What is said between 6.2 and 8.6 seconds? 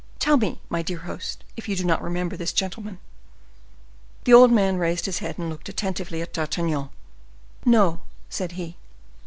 at D'Artagnan. "No," said